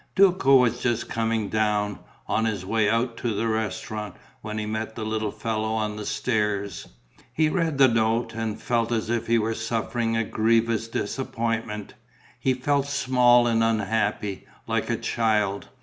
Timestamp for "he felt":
12.39-12.87